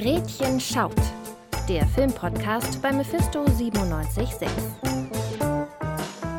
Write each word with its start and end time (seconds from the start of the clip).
Gretchen 0.00 0.60
schaut, 0.60 0.94
der 1.68 1.84
Filmpodcast 1.84 2.80
bei 2.80 2.92
Mephisto 2.92 3.42
976. 3.42 4.48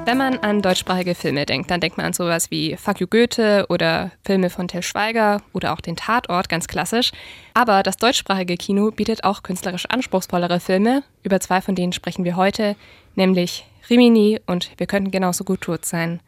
Wenn 0.05 0.17
man 0.17 0.37
an 0.37 0.61
deutschsprachige 0.61 1.13
Filme 1.13 1.45
denkt, 1.45 1.69
dann 1.69 1.81
denkt 1.81 1.97
man 1.97 2.05
an 2.05 2.13
sowas 2.13 2.51
wie 2.51 2.77
Fuck 2.77 3.01
You 3.01 3.07
Goethe 3.07 3.65
oder 3.67 4.11
Filme 4.23 4.49
von 4.49 4.69
Till 4.69 4.81
Schweiger 4.81 5.41
oder 5.51 5.73
auch 5.73 5.81
den 5.81 5.97
Tatort, 5.97 6.47
ganz 6.47 6.69
klassisch. 6.69 7.11
Aber 7.53 7.83
das 7.83 7.97
deutschsprachige 7.97 8.55
Kino 8.55 8.91
bietet 8.91 9.25
auch 9.25 9.43
künstlerisch 9.43 9.87
anspruchsvollere 9.87 10.61
Filme. 10.61 11.03
Über 11.23 11.41
zwei 11.41 11.59
von 11.59 11.75
denen 11.75 11.91
sprechen 11.91 12.23
wir 12.23 12.37
heute, 12.37 12.77
nämlich 13.15 13.65
Rimini 13.89 14.39
und 14.45 14.71
Wir 14.77 14.87
könnten 14.87 15.11
genauso 15.11 15.43
gut 15.43 15.59
tot 15.59 15.83
sein. 15.83 16.21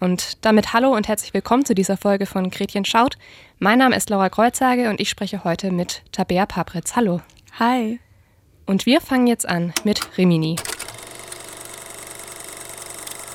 Und 0.00 0.44
damit 0.44 0.72
hallo 0.72 0.94
und 0.94 1.08
herzlich 1.08 1.32
willkommen 1.34 1.64
zu 1.64 1.74
dieser 1.74 1.96
Folge 1.96 2.26
von 2.26 2.50
Gretchen 2.50 2.84
schaut. 2.84 3.16
Mein 3.58 3.78
Name 3.78 3.96
ist 3.96 4.10
Laura 4.10 4.28
Kreuzhage 4.28 4.90
und 4.90 5.00
ich 5.00 5.08
spreche 5.08 5.44
heute 5.44 5.70
mit 5.70 6.02
Tabea 6.12 6.46
Papritz. 6.46 6.96
Hallo. 6.96 7.20
Hi. 7.58 8.00
Und 8.66 8.86
wir 8.86 9.00
fangen 9.00 9.26
jetzt 9.26 9.48
an 9.48 9.72
mit 9.84 10.18
Rimini. 10.18 10.56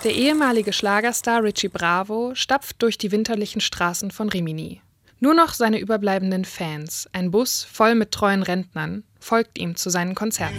Der 0.03 0.13
ehemalige 0.13 0.71
Schlagerstar 0.71 1.43
Richie 1.43 1.67
Bravo 1.67 2.33
stapft 2.33 2.81
durch 2.81 2.97
die 2.97 3.11
winterlichen 3.11 3.61
Straßen 3.61 4.11
von 4.11 4.29
Rimini. 4.29 4.81
Nur 5.19 5.33
noch 5.33 5.53
seine 5.53 5.79
überbleibenden 5.79 6.45
Fans, 6.45 7.09
ein 7.11 7.31
Bus 7.31 7.67
voll 7.69 7.95
mit 7.95 8.11
treuen 8.11 8.41
Rentnern, 8.41 9.03
folgt 9.19 9.57
ihm 9.57 9.75
zu 9.75 9.89
seinen 9.89 10.15
Konzerten. 10.15 10.55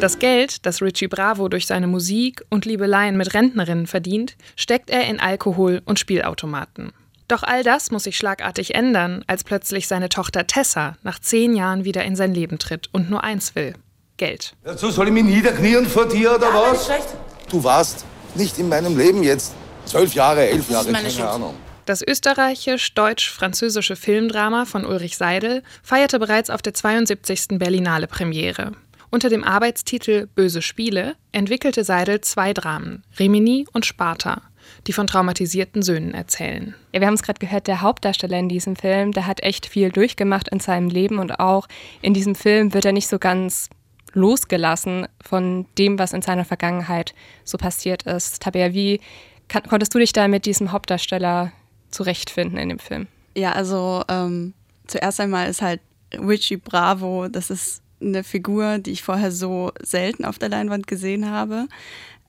Das 0.00 0.18
Geld, 0.18 0.64
das 0.64 0.80
Richie 0.80 1.08
Bravo 1.08 1.48
durch 1.48 1.66
seine 1.66 1.86
Musik 1.86 2.44
und 2.50 2.64
Liebeleien 2.64 3.16
mit 3.16 3.34
Rentnerinnen 3.34 3.86
verdient, 3.86 4.36
steckt 4.54 4.90
er 4.90 5.06
in 5.08 5.18
Alkohol 5.18 5.82
und 5.84 5.98
Spielautomaten. 5.98 6.92
Doch 7.26 7.42
all 7.42 7.62
das 7.62 7.90
muss 7.90 8.04
sich 8.04 8.16
schlagartig 8.16 8.74
ändern, 8.74 9.24
als 9.26 9.44
plötzlich 9.44 9.88
seine 9.88 10.08
Tochter 10.08 10.46
Tessa 10.46 10.96
nach 11.02 11.18
zehn 11.18 11.54
Jahren 11.54 11.84
wieder 11.84 12.04
in 12.04 12.16
sein 12.16 12.32
Leben 12.32 12.58
tritt 12.58 12.88
und 12.92 13.10
nur 13.10 13.22
eins 13.22 13.54
will: 13.54 13.74
Geld. 14.16 14.54
Dazu 14.64 14.90
soll 14.90 15.08
ich 15.08 15.12
mich 15.12 15.24
niederknien 15.24 15.86
vor 15.86 16.08
dir 16.08 16.36
oder 16.36 16.48
ja, 16.48 16.72
was? 16.72 16.86
Schlecht. 16.86 17.08
Du 17.50 17.62
warst 17.64 18.06
nicht 18.34 18.58
in 18.58 18.68
meinem 18.68 18.96
Leben 18.96 19.22
jetzt 19.22 19.54
zwölf 19.84 20.14
Jahre, 20.14 20.48
elf 20.48 20.70
Jahre, 20.70 20.92
keine 20.92 21.10
Schuld. 21.10 21.26
Ahnung. 21.26 21.54
Das 21.86 22.02
österreichisch-deutsch-französische 22.06 23.96
Filmdrama 23.96 24.64
von 24.64 24.84
Ulrich 24.86 25.16
Seidel 25.16 25.62
feierte 25.82 26.18
bereits 26.18 26.50
auf 26.50 26.62
der 26.62 26.74
72. 26.74 27.58
Berlinale 27.58 28.06
Premiere. 28.06 28.72
Unter 29.10 29.28
dem 29.28 29.44
Arbeitstitel 29.44 30.26
Böse 30.26 30.62
Spiele 30.62 31.16
entwickelte 31.32 31.84
Seidel 31.84 32.20
zwei 32.20 32.52
Dramen, 32.52 33.02
Rimini 33.18 33.66
und 33.72 33.86
Sparta 33.86 34.42
die 34.86 34.92
von 34.92 35.06
traumatisierten 35.06 35.82
Söhnen 35.82 36.14
erzählen. 36.14 36.74
Ja, 36.92 37.00
wir 37.00 37.06
haben 37.06 37.14
es 37.14 37.22
gerade 37.22 37.38
gehört, 37.38 37.66
der 37.66 37.80
Hauptdarsteller 37.80 38.38
in 38.38 38.48
diesem 38.48 38.76
Film, 38.76 39.12
der 39.12 39.26
hat 39.26 39.42
echt 39.42 39.66
viel 39.66 39.90
durchgemacht 39.90 40.48
in 40.48 40.60
seinem 40.60 40.88
Leben 40.88 41.18
und 41.18 41.40
auch 41.40 41.66
in 42.02 42.14
diesem 42.14 42.34
Film 42.34 42.74
wird 42.74 42.84
er 42.84 42.92
nicht 42.92 43.08
so 43.08 43.18
ganz 43.18 43.68
losgelassen 44.12 45.06
von 45.20 45.66
dem, 45.76 45.98
was 45.98 46.12
in 46.12 46.22
seiner 46.22 46.44
Vergangenheit 46.44 47.14
so 47.44 47.58
passiert 47.58 48.04
ist. 48.04 48.42
Tabea, 48.42 48.72
wie 48.72 49.00
kann, 49.48 49.64
konntest 49.64 49.94
du 49.94 49.98
dich 49.98 50.12
da 50.12 50.28
mit 50.28 50.46
diesem 50.46 50.72
Hauptdarsteller 50.72 51.52
zurechtfinden 51.90 52.58
in 52.58 52.70
dem 52.70 52.78
Film? 52.78 53.06
Ja, 53.36 53.52
also 53.52 54.02
ähm, 54.08 54.54
zuerst 54.86 55.20
einmal 55.20 55.48
ist 55.48 55.62
halt 55.62 55.80
Richie 56.14 56.56
Bravo, 56.56 57.28
das 57.28 57.50
ist 57.50 57.82
eine 58.00 58.24
Figur, 58.24 58.78
die 58.78 58.92
ich 58.92 59.02
vorher 59.02 59.32
so 59.32 59.72
selten 59.82 60.24
auf 60.24 60.38
der 60.38 60.48
Leinwand 60.48 60.86
gesehen 60.86 61.30
habe 61.30 61.66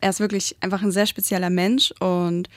er 0.02 0.10
ist 0.10 0.20
wirklich 0.20 0.56
einfach 0.62 0.82
ein 0.82 0.92
sehr 0.92 1.06
spezieller 1.06 1.50
Mensch 1.50 1.94
und 2.00 2.50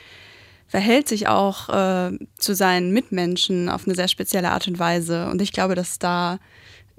verhält 0.67 1.09
sich 1.09 1.29
auch 1.29 1.69
äh, 1.69 2.19
zu 2.39 2.55
seinen 2.55 2.93
Mitmenschen 2.93 3.69
auf 3.69 3.87
eine 3.87 3.95
sehr 3.95 4.09
spezielle 4.09 4.51
Art 4.51 4.69
und 4.69 4.79
Weise. 4.79 5.29
Und 5.29 5.43
ich 5.43 5.53
glaube, 5.53 5.75
dass 5.75 5.99
da 5.99 6.39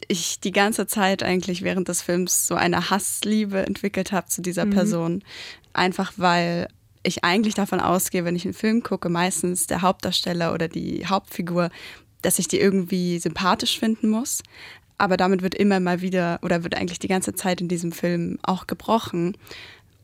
ich 0.08 0.40
die 0.42 0.52
ganze 0.52 0.86
Zeit 0.86 1.24
eigentlich 1.24 1.64
während 1.64 1.88
des 1.88 2.02
Films 2.02 2.46
so 2.46 2.56
eine 2.56 2.90
Hassliebe 2.90 3.66
entwickelt 3.66 4.12
habe 4.12 4.28
zu 4.28 4.42
dieser 4.42 4.66
mhm. 4.66 4.72
Person. 4.72 5.24
Einfach 5.72 6.14
weil 6.18 6.68
ich 7.04 7.24
eigentlich 7.24 7.56
davon 7.56 7.80
ausgehe, 7.80 8.26
wenn 8.26 8.36
ich 8.36 8.46
einen 8.46 8.54
Film 8.54 8.84
gucke, 8.84 9.10
meistens 9.10 9.66
der 9.66 9.82
Hauptdarsteller 9.82 10.54
oder 10.54 10.68
die 10.68 11.08
Hauptfigur, 11.08 11.70
dass 12.22 12.40
ich 12.40 12.48
die 12.48 12.60
irgendwie 12.60 13.18
sympathisch 13.20 13.80
finden 13.80 14.10
muss. 14.10 14.44
Aber 15.04 15.18
damit 15.18 15.42
wird 15.42 15.54
immer 15.54 15.82
mal 15.82 16.00
wieder 16.00 16.40
oder 16.44 16.64
wird 16.64 16.76
eigentlich 16.76 16.98
die 16.98 17.10
ganze 17.10 17.34
Zeit 17.34 17.60
in 17.60 17.68
diesem 17.68 17.92
Film 17.92 18.40
auch 18.42 18.68
gebrochen. 18.68 19.36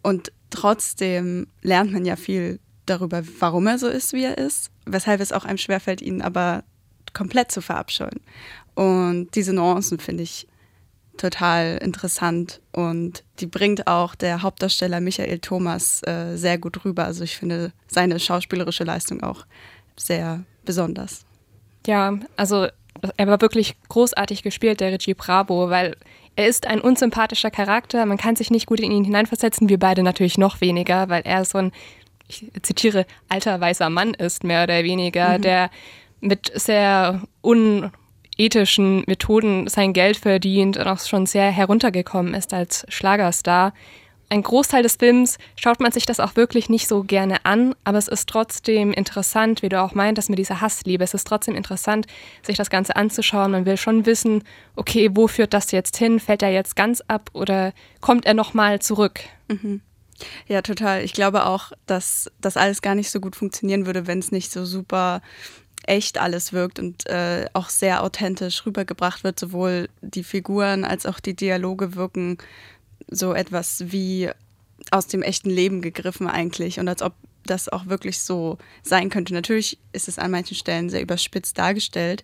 Und 0.02 0.34
trotzdem 0.50 1.48
lernt 1.62 1.94
man 1.94 2.04
ja 2.04 2.18
viel 2.18 2.60
darüber, 2.86 3.22
warum 3.40 3.68
er 3.68 3.78
so 3.78 3.88
ist, 3.88 4.12
wie 4.12 4.26
er 4.26 4.38
ist, 4.38 4.72
weshalb 4.86 5.22
es 5.22 5.32
auch 5.32 5.46
einem 5.46 5.58
schwerfällt, 5.58 6.02
ihn 6.02 6.22
aber 6.22 6.66
komplett 7.14 7.50
zu 7.50 7.62
verabscheuen. 7.62 8.20
Und 8.76 9.30
diese 9.36 9.54
Nuancen 9.54 10.00
finde 10.00 10.24
ich 10.24 10.50
total 11.16 11.78
interessant 11.78 12.60
und 12.74 13.24
die 13.40 13.48
bringt 13.48 13.88
auch 13.88 14.16
der 14.16 14.42
Hauptdarsteller 14.42 15.00
Michael 15.00 15.40
Thomas 15.40 16.02
äh, 16.04 16.36
sehr 16.36 16.58
gut 16.58 16.84
rüber. 16.84 17.06
Also 17.06 17.24
ich 17.24 17.38
finde 17.38 17.72
seine 17.88 18.20
schauspielerische 18.20 18.84
Leistung 18.84 19.24
auch 19.24 19.46
sehr 19.96 20.44
besonders. 20.66 21.24
Ja, 21.88 22.20
also 22.36 22.68
er 23.18 23.28
war 23.28 23.42
wirklich 23.42 23.76
großartig 23.90 24.44
gespielt, 24.44 24.80
der 24.80 24.92
Regie 24.92 25.14
Bravo, 25.14 25.70
weil 25.70 25.96
er 26.36 26.48
ist 26.48 26.68
ein 26.68 26.82
unsympathischer 26.82 27.52
Charakter, 27.52 28.06
man 28.06 28.18
kann 28.18 28.36
sich 28.36 28.52
nicht 28.52 28.66
gut 28.66 28.80
in 28.80 28.92
ihn 28.92 29.04
hineinversetzen, 29.04 29.70
wir 29.70 29.80
beide 29.80 30.04
natürlich 30.04 30.38
noch 30.38 30.62
weniger, 30.62 31.10
weil 31.10 31.22
er 31.26 31.44
so 31.46 31.58
ein, 31.58 31.72
ich 32.28 32.46
zitiere, 32.62 33.06
alter 33.28 33.60
weißer 33.60 33.90
Mann 33.90 34.14
ist, 34.14 34.44
mehr 34.44 34.64
oder 34.64 34.84
weniger, 34.84 35.38
mhm. 35.38 35.42
der 35.42 35.70
mit 36.22 36.52
sehr 36.54 37.22
unethischen 37.42 39.04
Methoden 39.08 39.68
sein 39.68 39.94
Geld 39.94 40.18
verdient 40.18 40.78
und 40.78 40.88
auch 40.88 41.00
schon 41.00 41.26
sehr 41.26 41.52
heruntergekommen 41.52 42.34
ist 42.34 42.54
als 42.54 42.86
Schlagerstar 42.90 43.74
ein 44.30 44.44
Großteil 44.44 44.84
des 44.84 44.96
Films 44.96 45.38
schaut 45.56 45.80
man 45.80 45.92
sich 45.92 46.06
das 46.06 46.20
auch 46.20 46.36
wirklich 46.36 46.70
nicht 46.70 46.88
so 46.88 47.04
gerne 47.04 47.46
an, 47.46 47.76
aber 47.84 47.98
es 47.98 48.08
ist 48.08 48.30
trotzdem 48.30 48.94
interessant, 48.94 49.64
wie 49.64 49.70
du 49.70 49.82
auch 49.82 49.96
meintest, 49.96 50.30
mit 50.30 50.38
dieser 50.38 50.62
Hassliebe. 50.62 51.04
Es 51.04 51.16
ist 51.16 51.26
trotzdem 51.26 51.56
interessant, 51.56 52.06
sich 52.44 52.56
das 52.56 52.70
Ganze 52.70 52.96
anzuschauen. 52.96 53.52
Man 53.52 53.66
will 53.66 53.78
schon 53.78 54.06
wissen, 54.06 54.44
okay, 54.76 55.10
wo 55.14 55.28
führt 55.28 55.54
das 55.54 55.72
jetzt 55.72 55.98
hin? 55.98 56.20
Fällt 56.20 56.44
er 56.44 56.52
jetzt 56.52 56.76
ganz 56.76 57.02
ab 57.08 57.32
oder 57.34 57.74
kommt 58.02 58.26
er 58.26 58.36
nochmal 58.36 58.80
zurück? 58.80 59.20
Mhm. 59.48 59.82
Ja, 60.48 60.62
total. 60.62 61.04
Ich 61.04 61.14
glaube 61.14 61.46
auch, 61.46 61.72
dass 61.86 62.30
das 62.40 62.58
alles 62.58 62.82
gar 62.82 62.94
nicht 62.94 63.10
so 63.10 63.20
gut 63.20 63.36
funktionieren 63.36 63.86
würde, 63.86 64.06
wenn 64.06 64.20
es 64.20 64.32
nicht 64.32 64.52
so 64.52 64.66
super 64.66 65.22
echt 65.86 66.20
alles 66.20 66.54
wirkt 66.54 66.78
und 66.78 67.08
äh, 67.08 67.48
auch 67.54 67.70
sehr 67.70 68.04
authentisch 68.04 68.66
rübergebracht 68.66 69.24
wird. 69.24 69.40
Sowohl 69.40 69.90
die 70.02 70.24
Figuren 70.24 70.84
als 70.84 71.06
auch 71.06 71.20
die 71.20 71.36
Dialoge 71.36 71.96
wirken 71.96 72.38
so 73.10 73.34
etwas 73.34 73.92
wie 73.92 74.30
aus 74.92 75.08
dem 75.08 75.22
echten 75.22 75.50
Leben 75.50 75.82
gegriffen 75.82 76.28
eigentlich 76.28 76.80
und 76.80 76.88
als 76.88 77.02
ob 77.02 77.14
das 77.46 77.70
auch 77.70 77.88
wirklich 77.88 78.20
so 78.20 78.58
sein 78.84 79.10
könnte. 79.10 79.34
Natürlich 79.34 79.78
ist 79.92 80.08
es 80.08 80.20
an 80.20 80.32
manchen 80.32 80.56
Stellen 80.56 80.90
sehr 80.90 81.02
überspitzt 81.02 81.58
dargestellt, 81.58 82.24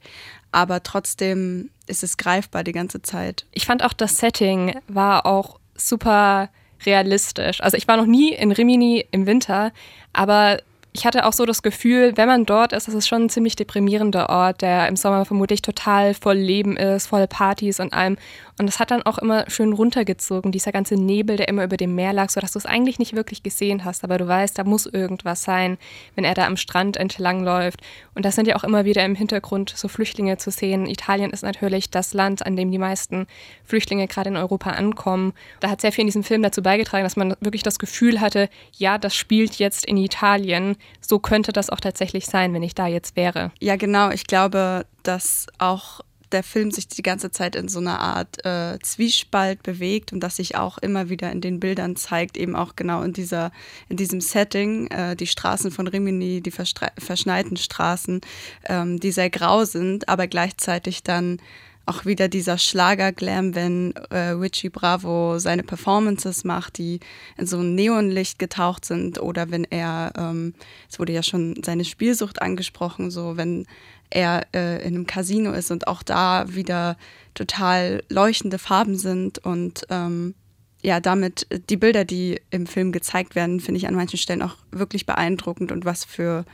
aber 0.52 0.84
trotzdem 0.84 1.70
ist 1.88 2.04
es 2.04 2.18
greifbar 2.18 2.64
die 2.64 2.72
ganze 2.72 3.02
Zeit. 3.02 3.46
Ich 3.52 3.66
fand 3.66 3.84
auch 3.84 3.94
das 3.94 4.18
Setting 4.18 4.76
war 4.88 5.26
auch 5.26 5.60
super 5.76 6.50
realistisch. 6.86 7.62
Also 7.62 7.78
ich 7.78 7.88
war 7.88 7.98
noch 7.98 8.06
nie 8.06 8.34
in 8.34 8.52
Rimini 8.52 9.06
im 9.12 9.26
Winter, 9.26 9.72
aber 10.14 10.62
ich 10.96 11.06
hatte 11.06 11.26
auch 11.26 11.34
so 11.34 11.46
das 11.46 11.62
Gefühl, 11.62 12.14
wenn 12.16 12.30
man 12.30 12.46
dort 12.46 12.72
ist, 12.72 12.88
das 12.88 12.94
ist 12.94 13.06
schon 13.10 13.24
ein 13.24 13.30
ziemlich 13.30 13.58
deprimierender 13.58 14.30
Ort, 14.30 14.62
der 14.62 14.88
im 14.88 14.96
Sommer 14.96 15.26
vermutlich 15.26 15.62
total 15.62 16.14
voll 16.14 16.38
Leben 16.38 16.78
ist, 16.78 17.08
voll 17.08 17.28
Partys 17.28 17.82
und 17.82 17.94
allem. 17.94 18.16
Und 18.58 18.68
das 18.68 18.80
hat 18.80 18.92
dann 18.92 19.04
auch 19.04 19.18
immer 19.18 19.50
schön 19.50 19.74
runtergezogen, 19.74 20.54
dieser 20.54 20.72
ganze 20.72 20.96
Nebel, 20.96 21.36
der 21.36 21.50
immer 21.50 21.66
über 21.66 21.76
dem 21.76 21.94
Meer 21.96 22.14
lag, 22.14 22.30
sodass 22.30 22.54
du 22.54 22.60
es 22.60 22.66
eigentlich 22.66 23.00
nicht 23.00 23.14
wirklich 23.14 23.44
gesehen 23.44 23.84
hast. 23.84 24.06
Aber 24.06 24.18
du 24.18 24.26
weißt, 24.26 24.58
da 24.58 24.64
muss 24.64 24.86
irgendwas 24.86 25.44
sein, 25.44 25.78
wenn 26.16 26.24
er 26.24 26.34
da 26.34 26.46
am 26.46 26.56
Strand 26.56 26.96
entlang 26.96 27.44
läuft. 27.44 27.82
Und 28.14 28.24
das 28.24 28.36
sind 28.36 28.48
ja 28.48 28.56
auch 28.56 28.64
immer 28.64 28.86
wieder 28.86 29.04
im 29.04 29.16
Hintergrund 29.16 29.74
so 29.76 29.90
Flüchtlinge 29.90 30.38
zu 30.38 30.52
sehen. 30.52 30.86
Italien 30.86 31.32
ist 31.32 31.44
natürlich 31.44 31.90
das 31.90 32.14
Land, 32.14 32.46
an 32.46 32.56
dem 32.56 32.72
die 32.72 32.78
meisten 32.78 33.28
Flüchtlinge 33.66 34.08
gerade 34.08 34.30
in 34.30 34.38
Europa 34.38 34.70
ankommen. 34.70 35.34
Da 35.60 35.70
hat 35.70 35.82
sehr 35.82 35.92
viel 35.92 36.04
in 36.04 36.08
diesem 36.08 36.24
Film 36.24 36.42
dazu 36.42 36.64
beigetragen, 36.64 37.04
dass 37.04 37.18
man 37.18 37.36
wirklich 37.42 37.64
das 37.64 37.80
Gefühl 37.80 38.22
hatte, 38.22 38.48
ja, 38.78 38.98
das 38.98 39.14
spielt 39.14 39.56
jetzt 39.56 39.86
in 39.86 39.98
Italien. 39.98 40.78
So 41.02 41.20
könnte 41.20 41.54
das 41.54 41.70
auch 41.70 41.80
tatsächlich 41.80 42.26
sein, 42.26 42.54
wenn 42.54 42.64
ich 42.64 42.76
da 42.76 42.88
jetzt 42.88 43.16
wäre. 43.16 43.52
Ja, 43.60 43.76
genau. 43.76 44.10
Ich 44.10 44.26
glaube, 44.26 44.86
dass 45.04 45.48
auch 45.58 46.02
der 46.32 46.44
Film 46.44 46.72
sich 46.72 46.88
die 46.88 47.02
ganze 47.02 47.32
Zeit 47.32 47.56
in 47.56 47.68
so 47.68 47.80
einer 47.80 48.00
Art 48.00 48.46
äh, 48.46 48.78
Zwiespalt 48.82 49.64
bewegt 49.64 50.12
und 50.12 50.20
das 50.20 50.36
sich 50.36 50.56
auch 50.56 50.78
immer 50.78 51.10
wieder 51.10 51.32
in 51.32 51.42
den 51.42 51.60
Bildern 51.60 51.96
zeigt, 51.96 52.38
eben 52.38 52.56
auch 52.56 52.76
genau 52.76 53.04
in 53.04 53.14
dieser, 53.14 53.52
in 53.90 53.98
diesem 53.98 54.22
Setting, 54.22 54.88
äh, 54.88 55.16
die 55.16 55.28
Straßen 55.28 55.72
von 55.72 55.88
Rimini, 55.88 56.42
die 56.42 56.52
verschneiten 56.52 57.58
Straßen, 57.58 58.22
ähm, 58.66 59.00
die 59.00 59.12
sehr 59.12 59.30
grau 59.30 59.66
sind, 59.66 60.10
aber 60.10 60.28
gleichzeitig 60.28 61.04
dann 61.04 61.38
auch 61.86 62.06
wieder 62.06 62.28
dieser 62.28 62.58
Schlager-Glam, 62.58 63.56
wenn 63.56 63.94
äh, 64.10 64.30
Richie 64.30 64.70
Bravo 64.70 65.38
seine 65.40 65.64
Performances 65.64 66.44
macht, 66.44 66.78
die 66.78 67.00
in 67.38 67.46
so 67.46 67.60
ein 67.60 67.76
Neonlicht 67.76 68.40
getaucht 68.40 68.86
sind 68.86 69.20
oder 69.22 69.52
wenn 69.52 69.66
er, 69.66 70.12
ähm, 70.18 70.54
es 70.90 71.00
wurde 71.00 71.14
ja 71.14 71.24
schon 71.24 71.62
seine 71.64 71.86
Spielsucht 71.86 72.42
angesprochen, 72.42 73.12
so 73.12 73.38
wenn 73.38 73.66
er 74.10 74.48
äh, 74.54 74.82
in 74.82 74.96
einem 74.96 75.08
Casino 75.08 75.52
ist 75.52 75.72
und 75.72 75.88
auch 75.88 76.04
da 76.04 76.46
wieder 76.48 76.98
total 77.34 78.04
leuchtende 78.10 78.58
Farben 78.58 78.96
sind 78.98 79.40
und 79.40 79.86
ähm, 79.90 80.36
ja, 80.82 81.00
damit 81.00 81.48
die 81.70 81.78
Bilder, 81.78 82.06
die 82.06 82.40
im 82.52 82.68
Film 82.68 82.92
gezeigt 82.92 83.34
werden, 83.36 83.60
finde 83.60 83.80
ich 83.80 83.88
an 83.88 83.96
manchen 83.96 84.18
Stellen 84.18 84.44
auch 84.44 84.58
wirklich 84.72 85.06
beeindruckend 85.08 85.72
und 85.72 85.84
was 85.84 86.06
für 86.06 86.46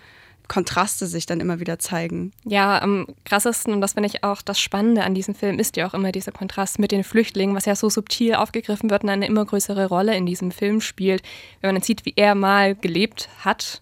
Kontraste 0.51 1.07
sich 1.07 1.25
dann 1.25 1.39
immer 1.39 1.61
wieder 1.61 1.79
zeigen. 1.79 2.33
Ja, 2.43 2.81
am 2.81 3.07
krassesten, 3.23 3.73
und 3.73 3.79
das 3.79 3.93
finde 3.93 4.07
ich 4.07 4.25
auch 4.25 4.41
das 4.41 4.59
Spannende 4.59 5.05
an 5.05 5.15
diesem 5.15 5.33
Film, 5.33 5.59
ist 5.59 5.77
ja 5.77 5.87
auch 5.87 5.93
immer 5.93 6.11
dieser 6.11 6.33
Kontrast 6.33 6.77
mit 6.77 6.91
den 6.91 7.05
Flüchtlingen, 7.05 7.55
was 7.55 7.63
ja 7.63 7.73
so 7.73 7.89
subtil 7.89 8.35
aufgegriffen 8.35 8.89
wird 8.89 9.03
und 9.03 9.09
eine 9.09 9.27
immer 9.27 9.45
größere 9.45 9.87
Rolle 9.87 10.13
in 10.13 10.25
diesem 10.25 10.51
Film 10.51 10.81
spielt. 10.81 11.23
Wenn 11.61 11.69
man 11.69 11.75
dann 11.75 11.83
sieht, 11.83 12.05
wie 12.05 12.11
er 12.17 12.35
mal 12.35 12.75
gelebt 12.75 13.29
hat. 13.39 13.81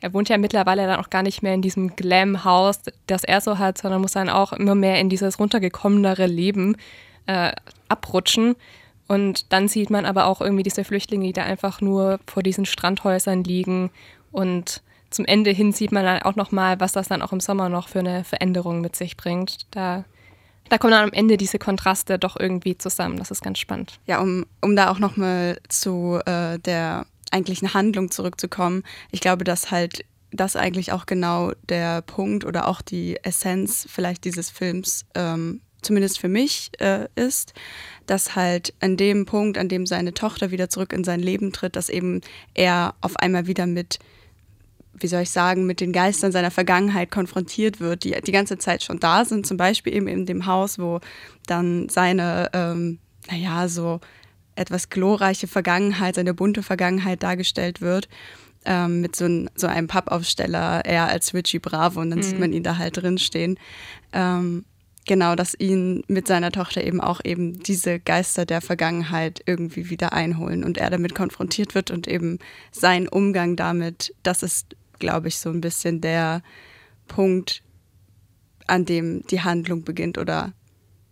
Er 0.00 0.12
wohnt 0.12 0.28
ja 0.28 0.38
mittlerweile 0.38 0.88
dann 0.88 0.98
auch 0.98 1.08
gar 1.08 1.22
nicht 1.22 1.44
mehr 1.44 1.54
in 1.54 1.62
diesem 1.62 1.94
Glam-Haus, 1.94 2.80
das 3.06 3.22
er 3.22 3.40
so 3.40 3.58
hat, 3.58 3.78
sondern 3.78 4.00
muss 4.00 4.12
dann 4.12 4.28
auch 4.28 4.52
immer 4.52 4.74
mehr 4.74 4.98
in 4.98 5.10
dieses 5.10 5.38
runtergekommenere 5.38 6.26
Leben 6.26 6.76
äh, 7.26 7.52
abrutschen. 7.88 8.56
Und 9.06 9.52
dann 9.52 9.68
sieht 9.68 9.90
man 9.90 10.04
aber 10.04 10.26
auch 10.26 10.40
irgendwie 10.40 10.64
diese 10.64 10.82
Flüchtlinge, 10.82 11.26
die 11.28 11.32
da 11.32 11.44
einfach 11.44 11.80
nur 11.80 12.18
vor 12.26 12.42
diesen 12.42 12.66
Strandhäusern 12.66 13.44
liegen 13.44 13.90
und 14.32 14.82
zum 15.10 15.24
Ende 15.24 15.50
hin 15.50 15.72
sieht 15.72 15.92
man 15.92 16.04
dann 16.04 16.22
auch 16.22 16.36
nochmal, 16.36 16.80
was 16.80 16.92
das 16.92 17.08
dann 17.08 17.22
auch 17.22 17.32
im 17.32 17.40
Sommer 17.40 17.68
noch 17.68 17.88
für 17.88 18.00
eine 18.00 18.24
Veränderung 18.24 18.80
mit 18.80 18.96
sich 18.96 19.16
bringt. 19.16 19.66
Da, 19.70 20.04
da 20.68 20.78
kommen 20.78 20.92
dann 20.92 21.04
am 21.04 21.12
Ende 21.12 21.36
diese 21.36 21.58
Kontraste 21.58 22.18
doch 22.18 22.38
irgendwie 22.38 22.76
zusammen. 22.76 23.18
Das 23.18 23.30
ist 23.30 23.42
ganz 23.42 23.58
spannend. 23.58 23.98
Ja, 24.06 24.20
um, 24.20 24.46
um 24.60 24.76
da 24.76 24.90
auch 24.90 24.98
nochmal 24.98 25.58
zu 25.68 26.20
äh, 26.26 26.58
der 26.58 27.06
eigentlichen 27.30 27.74
Handlung 27.74 28.10
zurückzukommen. 28.10 28.82
Ich 29.10 29.20
glaube, 29.20 29.44
dass 29.44 29.70
halt 29.70 30.04
das 30.30 30.56
eigentlich 30.56 30.92
auch 30.92 31.06
genau 31.06 31.52
der 31.68 32.02
Punkt 32.02 32.44
oder 32.44 32.68
auch 32.68 32.82
die 32.82 33.18
Essenz 33.22 33.86
vielleicht 33.88 34.24
dieses 34.24 34.50
Films 34.50 35.06
ähm, 35.14 35.62
zumindest 35.80 36.18
für 36.18 36.28
mich 36.28 36.70
äh, 36.80 37.08
ist, 37.14 37.54
dass 38.06 38.36
halt 38.36 38.74
an 38.80 38.96
dem 38.96 39.26
Punkt, 39.26 39.58
an 39.58 39.68
dem 39.68 39.86
seine 39.86 40.12
Tochter 40.12 40.50
wieder 40.50 40.68
zurück 40.68 40.92
in 40.92 41.04
sein 41.04 41.20
Leben 41.20 41.52
tritt, 41.52 41.76
dass 41.76 41.88
eben 41.88 42.20
er 42.54 42.94
auf 43.00 43.16
einmal 43.16 43.46
wieder 43.46 43.66
mit 43.66 43.98
wie 44.94 45.06
soll 45.06 45.22
ich 45.22 45.30
sagen, 45.30 45.66
mit 45.66 45.80
den 45.80 45.92
Geistern 45.92 46.32
seiner 46.32 46.50
Vergangenheit 46.50 47.10
konfrontiert 47.10 47.80
wird, 47.80 48.04
die 48.04 48.16
die 48.20 48.32
ganze 48.32 48.58
Zeit 48.58 48.82
schon 48.82 49.00
da 49.00 49.24
sind, 49.24 49.46
zum 49.46 49.56
Beispiel 49.56 49.94
eben 49.94 50.08
in 50.08 50.26
dem 50.26 50.46
Haus, 50.46 50.78
wo 50.78 51.00
dann 51.46 51.88
seine, 51.88 52.50
ähm, 52.52 52.98
naja, 53.30 53.68
so 53.68 54.00
etwas 54.56 54.90
glorreiche 54.90 55.46
Vergangenheit, 55.46 56.16
seine 56.16 56.34
bunte 56.34 56.62
Vergangenheit 56.62 57.22
dargestellt 57.22 57.80
wird. 57.80 58.08
Ähm, 58.64 59.00
mit 59.00 59.14
so, 59.14 59.24
ein, 59.24 59.48
so 59.54 59.68
einem 59.68 59.86
Pappaufsteller, 59.86 60.84
er 60.84 61.08
als 61.08 61.32
Richie 61.32 61.60
Bravo, 61.60 62.00
und 62.00 62.10
dann 62.10 62.18
mhm. 62.18 62.24
sieht 62.24 62.40
man 62.40 62.52
ihn 62.52 62.64
da 62.64 62.76
halt 62.76 62.96
drin 62.96 63.16
stehen. 63.16 63.58
Ähm, 64.12 64.64
genau, 65.06 65.36
dass 65.36 65.54
ihn 65.58 66.02
mit 66.08 66.26
seiner 66.26 66.50
Tochter 66.52 66.84
eben 66.84 67.00
auch 67.00 67.20
eben 67.24 67.60
diese 67.60 68.00
Geister 68.00 68.46
der 68.46 68.60
Vergangenheit 68.60 69.40
irgendwie 69.46 69.90
wieder 69.90 70.12
einholen 70.12 70.64
und 70.64 70.76
er 70.76 70.90
damit 70.90 71.14
konfrontiert 71.14 71.74
wird 71.76 71.92
und 71.92 72.08
eben 72.08 72.40
sein 72.72 73.08
Umgang 73.08 73.56
damit, 73.56 74.14
das 74.24 74.42
ist 74.42 74.76
glaube 74.98 75.28
ich, 75.28 75.38
so 75.38 75.50
ein 75.50 75.60
bisschen 75.60 76.00
der 76.00 76.42
Punkt, 77.06 77.62
an 78.66 78.84
dem 78.84 79.22
die 79.30 79.40
Handlung 79.40 79.84
beginnt 79.84 80.18
oder 80.18 80.52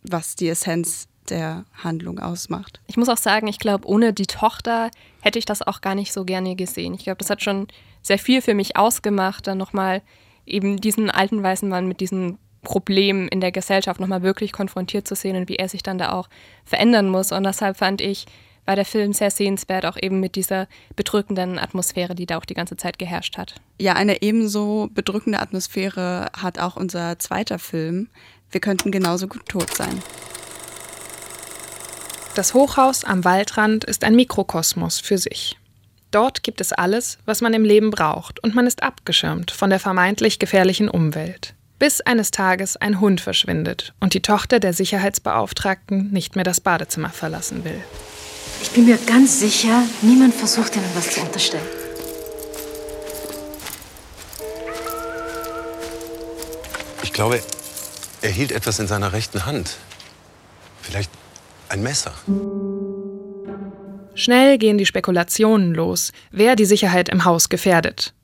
was 0.03 0.37
die 0.37 0.49
Essenz 0.49 1.09
der 1.31 1.65
Handlung 1.73 2.19
ausmacht. 2.21 2.81
Ich 2.87 2.97
muss 2.97 3.09
auch 3.09 3.17
sagen, 3.17 3.49
ich 3.49 3.59
glaube, 3.59 3.89
ohne 3.89 4.13
die 4.13 4.27
Tochter 4.27 4.91
hätte 5.21 5.39
ich 5.39 5.45
das 5.45 5.63
auch 5.63 5.81
gar 5.81 5.95
nicht 5.95 6.13
so 6.13 6.25
gerne 6.25 6.55
gesehen. 6.55 6.95
Ich 6.95 7.05
glaube, 7.05 7.19
das 7.19 7.31
hat 7.31 7.43
schon 7.43 7.67
sehr 8.03 8.19
viel 8.19 8.41
für 8.43 8.55
mich 8.55 8.77
ausgemacht, 8.77 9.47
dann 9.47 9.59
nochmal 9.59 10.03
eben 10.45 10.77
diesen 10.77 11.11
alten 11.11 11.43
weißen 11.43 11.69
Mann 11.69 11.89
mit 11.89 12.01
diesen 12.01 12.39
Problemen 12.63 13.29
in 13.29 13.41
der 13.41 13.53
Gesellschaft 13.53 14.01
nochmal 14.01 14.23
wirklich 14.23 14.53
konfrontiert 14.53 15.07
zu 15.07 15.15
sehen 15.15 15.37
und 15.37 15.49
wie 15.49 15.57
er 15.57 15.69
sich 15.69 15.83
dann 15.83 15.99
da 15.99 16.13
auch 16.13 16.29
verändern 16.65 17.09
muss. 17.09 17.33
Und 17.33 17.45
deshalb 17.45 17.77
fand 17.77 18.01
ich 18.01 18.27
war 18.67 18.77
der 18.77 18.85
Film 18.85 19.13
sehr 19.13 19.31
sehenswert, 19.31 19.87
auch 19.87 19.97
eben 20.01 20.21
mit 20.21 20.37
dieser 20.37 20.69
bedrückenden 20.95 21.59
Atmosphäre, 21.59 22.15
die 22.15 22.27
da 22.27 22.37
auch 22.37 22.45
die 22.45 22.55
ganze 22.55 22.77
Zeit 22.77 22.99
geherrscht 22.99 23.39
hat. 23.39 23.55
Ja, 23.79 23.95
eine 23.95 24.23
ebenso 24.23 24.89
bedrückende 24.93 25.41
Atmosphäre 25.41 26.27
hat 26.37 26.59
auch 26.59 26.77
unser 26.77 27.19
zweiter 27.19 27.59
Film. 27.59 28.09
Wir 28.51 28.61
könnten 28.61 28.91
genauso 28.91 29.29
gut 29.29 29.49
tot 29.49 29.75
sein. 29.75 30.03
Das 32.35 32.53
Hochhaus 32.53 33.05
am 33.05 33.25
Waldrand 33.25 33.85
ist 33.85 34.05
ein 34.05 34.15
Mikrokosmos 34.15 35.01
für 35.01 35.17
sich. 35.17 35.57
Dort 36.11 36.43
gibt 36.43 36.61
es 36.61 36.73
alles, 36.73 37.19
was 37.25 37.41
man 37.41 37.55
im 37.55 37.65
Leben 37.65 37.91
braucht, 37.91 38.43
und 38.43 38.55
man 38.55 38.67
ist 38.67 38.83
abgeschirmt 38.83 39.51
von 39.51 39.71
der 39.71 39.81
vermeintlich 39.81 40.39
gefährlichen 40.39 40.89
Umwelt. 40.89 41.55
Bis 41.79 42.01
eines 42.01 42.31
Tages 42.31 42.77
ein 42.77 43.01
Hund 43.01 43.21
verschwindet 43.21 43.95
und 44.01 44.15
die 44.15 44.23
Tochter 44.23 44.61
der 44.61 44.73
Sicherheitsbeauftragten 44.73 46.11
nicht 46.11 46.35
mehr 46.35 46.45
das 46.45 46.61
Badezimmer 46.61 47.11
verlassen 47.11 47.65
will. 47.65 47.83
Ich 48.67 48.73
bin 48.73 48.87
mir 48.87 48.99
ganz 48.99 49.39
sicher, 49.41 49.85
niemand 50.03 50.35
versucht 50.35 50.75
Ihnen 50.75 50.91
was 50.95 51.11
zu 51.11 51.21
unterstellen. 51.21 51.63
Ich 57.05 57.13
glaube, 57.13 57.41
er 58.23 58.31
hielt 58.31 58.51
etwas 58.51 58.81
in 58.81 58.89
seiner 58.89 59.13
rechten 59.13 59.47
Hand. 59.47 59.77
Vielleicht 60.83 61.11
ein 61.69 61.83
Messer. 61.83 62.13
Schnell 64.15 64.59
gehen 64.59 64.79
die 64.79 64.85
Spekulationen 64.85 65.73
los, 65.73 66.11
wer 66.33 66.57
die 66.57 66.67
Sicherheit 66.67 67.09
im 67.09 67.25
Haus 67.25 67.49
gefährdet. 67.49 68.15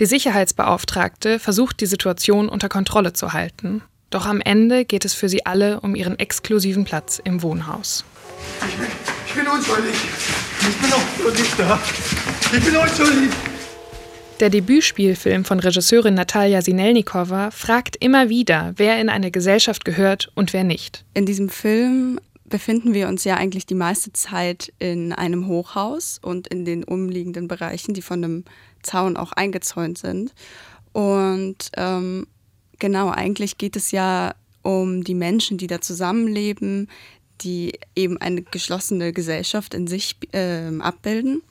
Die 0.00 0.06
Sicherheitsbeauftragte 0.06 1.38
versucht, 1.38 1.80
die 1.80 1.86
Situation 1.86 2.48
unter 2.48 2.68
Kontrolle 2.68 3.12
zu 3.12 3.32
halten. 3.32 3.82
Doch 4.10 4.26
am 4.26 4.40
Ende 4.40 4.84
geht 4.84 5.04
es 5.04 5.14
für 5.14 5.28
sie 5.28 5.46
alle 5.46 5.80
um 5.80 5.94
ihren 5.94 6.18
exklusiven 6.18 6.84
Platz 6.84 7.20
im 7.22 7.42
Wohnhaus. 7.42 8.04
Ich 8.68 8.76
bin, 8.76 8.88
ich 9.26 9.34
bin 9.34 9.46
unschuldig. 9.46 9.94
Ich 10.60 10.76
bin 10.76 10.92
unschuldig 10.92 11.52
da. 11.56 11.78
Ich 12.52 12.64
bin 12.64 12.76
unschuldig. 12.76 13.30
Der 14.40 14.50
Debütspielfilm 14.50 15.44
von 15.44 15.60
Regisseurin 15.60 16.14
Natalia 16.14 16.62
Sinelnikova 16.62 17.50
fragt 17.52 17.96
immer 17.96 18.28
wieder, 18.28 18.72
wer 18.76 19.00
in 19.00 19.08
eine 19.08 19.30
Gesellschaft 19.30 19.84
gehört 19.84 20.32
und 20.34 20.52
wer 20.52 20.64
nicht. 20.64 21.04
In 21.14 21.26
diesem 21.26 21.48
Film 21.48 22.18
befinden 22.44 22.92
wir 22.92 23.08
uns 23.08 23.24
ja 23.24 23.36
eigentlich 23.36 23.66
die 23.66 23.74
meiste 23.74 24.12
Zeit 24.12 24.72
in 24.78 25.12
einem 25.12 25.46
Hochhaus 25.46 26.18
und 26.20 26.48
in 26.48 26.64
den 26.64 26.84
umliegenden 26.84 27.48
Bereichen, 27.48 27.94
die 27.94 28.02
von 28.02 28.24
einem 28.24 28.44
Zaun 28.82 29.16
auch 29.16 29.32
eingezäunt 29.32 29.98
sind. 29.98 30.34
Und 30.92 31.70
ähm, 31.76 32.26
genau, 32.78 33.10
eigentlich 33.10 33.58
geht 33.58 33.76
es 33.76 33.90
ja 33.90 34.34
um 34.62 35.02
die 35.02 35.14
Menschen, 35.14 35.56
die 35.56 35.66
da 35.66 35.80
zusammenleben, 35.80 36.88
die 37.42 37.78
eben 37.94 38.18
eine 38.18 38.42
geschlossene 38.42 39.12
Gesellschaft 39.12 39.74
in 39.74 39.86
sich 39.86 40.16
äh, 40.32 40.78
abbilden, 40.80 41.42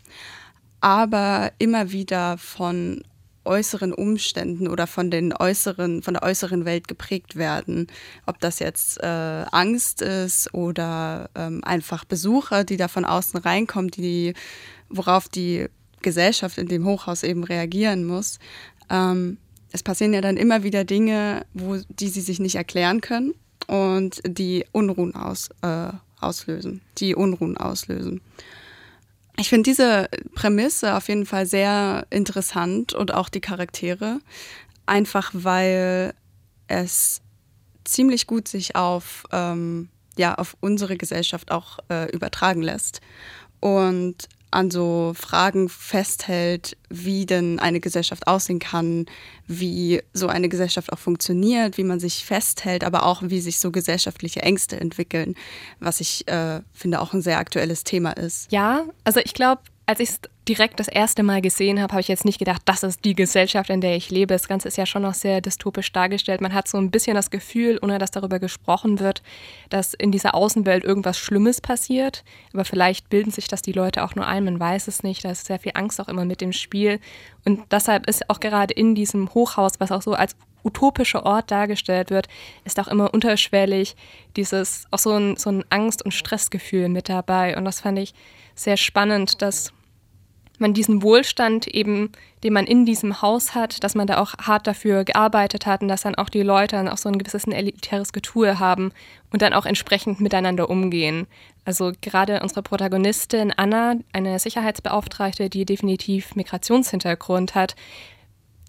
aber 0.80 1.52
immer 1.60 1.92
wieder 1.92 2.38
von 2.38 3.04
äußeren 3.44 3.94
Umständen 3.94 4.68
oder 4.68 4.86
von 4.88 5.10
den 5.10 5.34
äußeren, 5.34 6.04
von 6.04 6.14
der 6.14 6.24
äußeren 6.24 6.66
Welt 6.66 6.88
geprägt 6.88 7.36
werden. 7.36 7.88
Ob 8.26 8.40
das 8.40 8.60
jetzt 8.60 9.02
äh, 9.02 9.46
Angst 9.52 10.02
ist 10.02 10.54
oder 10.54 11.30
ähm, 11.36 11.64
einfach 11.64 12.06
Besucher, 12.06 12.64
die 12.64 12.78
da 12.78 12.88
von 12.88 13.06
außen 13.06 13.40
reinkommen, 13.40 13.90
die, 13.90 14.34
worauf 14.90 15.28
die 15.28 15.68
Gesellschaft 16.02 16.58
in 16.58 16.68
dem 16.68 16.86
Hochhaus 16.86 17.24
eben 17.24 17.44
reagieren 17.44 18.06
muss. 18.06 18.40
Ähm, 18.90 19.38
es 19.72 19.84
passieren 19.84 20.14
ja 20.14 20.22
dann 20.22 20.38
immer 20.38 20.64
wieder 20.64 20.84
Dinge, 20.84 21.46
wo 21.54 21.78
die 21.90 22.10
sie 22.10 22.22
sich 22.22 22.40
nicht 22.40 22.56
erklären 22.56 23.02
können 23.02 23.34
und 23.72 24.22
die 24.28 24.66
Unruhen 24.74 25.16
aus, 25.16 25.50
äh, 25.62 25.94
auslösen, 26.20 26.82
die 26.98 27.16
Unruhen 27.16 27.56
auslösen. 27.56 28.20
Ich 29.40 29.48
finde 29.48 29.70
diese 29.70 30.10
Prämisse 30.36 30.98
auf 30.98 31.08
jeden 31.08 31.26
Fall 31.26 31.46
sehr 31.46 32.06
interessant 32.10 32.94
und 32.94 33.14
auch 33.14 33.30
die 33.30 33.40
Charaktere, 33.40 34.20
einfach 34.86 35.32
weil 35.34 36.14
es 36.68 37.22
ziemlich 37.86 38.28
gut 38.28 38.50
sich 38.50 38.76
auf, 38.76 39.24
ähm, 39.32 39.88
ja, 40.18 40.36
auf 40.36 40.58
unsere 40.60 40.98
Gesellschaft 40.98 41.50
auch 41.50 41.80
äh, 41.90 42.12
übertragen 42.12 42.62
lässt. 42.62 43.00
Und 43.62 44.28
an 44.52 44.70
so 44.70 45.14
Fragen 45.16 45.70
festhält, 45.70 46.78
wie 46.90 47.26
denn 47.26 47.60
eine 47.60 47.80
Gesellschaft 47.80 48.28
aussehen 48.28 48.60
kann, 48.60 49.06
wie 49.48 50.02
so 50.14 50.28
eine 50.28 50.50
Gesellschaft 50.50 50.92
auch 50.92 51.00
funktioniert, 51.00 51.78
wie 51.78 51.84
man 51.84 52.00
sich 52.00 52.26
festhält, 52.26 52.84
aber 52.84 53.06
auch 53.06 53.24
wie 53.24 53.40
sich 53.40 53.60
so 53.60 53.72
gesellschaftliche 53.72 54.42
Ängste 54.42 54.80
entwickeln, 54.80 55.36
was 55.80 56.02
ich 56.02 56.28
äh, 56.28 56.62
finde 56.74 57.02
auch 57.02 57.14
ein 57.14 57.22
sehr 57.22 57.38
aktuelles 57.38 57.84
Thema 57.84 58.12
ist. 58.12 58.52
Ja, 58.52 58.84
also 59.04 59.22
ich 59.24 59.34
glaube, 59.34 59.62
als 59.92 60.00
ich 60.00 60.10
es 60.10 60.22
direkt 60.48 60.80
das 60.80 60.88
erste 60.88 61.22
Mal 61.22 61.42
gesehen 61.42 61.82
habe, 61.82 61.92
habe 61.92 62.00
ich 62.00 62.08
jetzt 62.08 62.24
nicht 62.24 62.40
gedacht, 62.40 62.62
das 62.64 62.82
ist 62.84 63.04
die 63.04 63.14
Gesellschaft, 63.14 63.70
in 63.70 63.82
der 63.82 63.98
ich 63.98 64.10
lebe. 64.10 64.34
Das 64.34 64.48
Ganze 64.48 64.70
ist 64.70 64.78
ja 64.78 64.86
schon 64.86 65.02
noch 65.02 65.14
sehr 65.14 65.42
dystopisch 65.42 65.92
dargestellt. 65.92 66.40
Man 66.40 66.54
hat 66.54 66.70
so 66.70 66.78
ein 66.78 66.92
bisschen 66.92 67.16
das 67.16 67.30
Gefühl, 67.30 67.78
ohne 67.82 68.00
dass 68.00 68.10
darüber 68.10 68.40
gesprochen 68.40 69.02
wird, 69.02 69.22
dass 69.70 69.94
in 69.94 70.14
dieser 70.14 70.34
Außenwelt 70.34 70.86
irgendwas 70.86 71.18
Schlimmes 71.18 71.60
passiert. 71.60 72.24
Aber 72.54 72.64
vielleicht 72.64 73.10
bilden 73.10 73.32
sich 73.32 73.50
das 73.50 73.62
die 73.62 73.74
Leute 73.74 74.04
auch 74.04 74.16
nur 74.16 74.26
ein, 74.26 74.46
man 74.46 74.62
weiß 74.62 74.88
es 74.88 75.04
nicht. 75.04 75.26
Da 75.26 75.32
ist 75.32 75.46
sehr 75.46 75.60
viel 75.60 75.74
Angst 75.76 76.00
auch 76.00 76.08
immer 76.08 76.24
mit 76.24 76.40
dem 76.40 76.54
Spiel. 76.54 77.02
Und 77.44 77.64
deshalb 77.70 78.08
ist 78.08 78.30
auch 78.30 78.40
gerade 78.40 78.74
in 78.74 78.96
diesem 78.96 79.34
Hochhaus, 79.34 79.74
was 79.80 79.92
auch 79.92 80.02
so 80.02 80.14
als 80.14 80.38
utopischer 80.64 81.26
Ort 81.26 81.52
dargestellt 81.52 82.12
wird, 82.12 82.28
ist 82.64 82.80
auch 82.80 82.88
immer 82.88 83.14
unterschwellig 83.14 83.98
dieses, 84.38 84.86
auch 84.92 85.00
so 85.00 85.12
ein, 85.12 85.36
so 85.36 85.50
ein 85.50 85.66
Angst- 85.70 86.06
und 86.06 86.14
Stressgefühl 86.14 86.88
mit 86.88 87.10
dabei. 87.10 87.58
Und 87.58 87.66
das 87.66 87.82
fand 87.82 88.00
ich 88.00 88.14
sehr 88.56 88.78
spannend, 88.78 89.42
dass 89.42 89.74
man 90.62 90.74
diesen 90.74 91.02
Wohlstand 91.02 91.68
eben, 91.68 92.12
den 92.44 92.54
man 92.54 92.66
in 92.66 92.86
diesem 92.86 93.22
Haus 93.22 93.54
hat, 93.54 93.84
dass 93.84 93.96
man 93.96 94.08
da 94.08 94.18
auch 94.20 94.34
hart 94.42 94.68
dafür 94.68 95.04
gearbeitet 95.04 95.66
hat 95.66 95.82
und 95.82 95.88
dass 95.88 96.04
dann 96.04 96.16
auch 96.16 96.30
die 96.30 96.44
Leute 96.44 96.76
dann 96.78 96.88
auch 96.88 96.98
so 96.98 97.10
ein 97.10 97.18
gewisses 97.18 97.46
elitäres 97.46 98.14
Getue 98.14 98.60
haben 98.60 98.92
und 99.32 99.42
dann 99.42 99.54
auch 99.54 99.66
entsprechend 99.66 100.22
miteinander 100.22 100.70
umgehen. 100.70 101.28
Also 101.66 101.92
gerade 102.02 102.42
unsere 102.42 102.64
Protagonistin 102.64 103.54
Anna, 103.56 103.96
eine 104.14 104.40
Sicherheitsbeauftragte, 104.40 105.50
die 105.50 105.66
definitiv 105.66 106.36
Migrationshintergrund 106.36 107.56
hat, 107.56 107.76